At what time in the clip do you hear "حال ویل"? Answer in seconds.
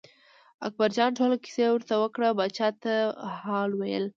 3.41-4.05